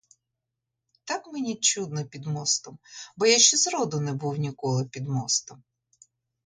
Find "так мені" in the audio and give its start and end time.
1.05-1.55